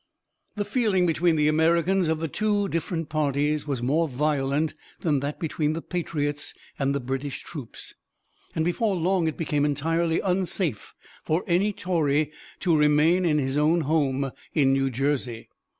The 0.55 0.65
feeling 0.65 1.05
between 1.05 1.35
the 1.35 1.47
Americans 1.47 2.07
of 2.07 2.17
the 2.17 2.27
two 2.27 2.67
different 2.67 3.07
parties 3.07 3.67
was 3.67 3.83
more 3.83 4.07
violent 4.07 4.73
than 5.01 5.19
that 5.19 5.39
between 5.39 5.73
the 5.73 5.81
patriots 5.83 6.55
and 6.79 6.95
the 6.95 6.99
British 6.99 7.43
troops, 7.43 7.93
and 8.55 8.65
before 8.65 8.95
long 8.95 9.27
it 9.27 9.37
became 9.37 9.63
entirely 9.63 10.19
unsafe 10.19 10.95
for 11.23 11.43
any 11.45 11.71
Tory 11.71 12.31
to 12.61 12.75
remain 12.75 13.25
in 13.25 13.37
his 13.37 13.59
own 13.59 13.81
home 13.81 14.31
in 14.55 14.73
New 14.73 14.89
Jersey. 14.89 15.49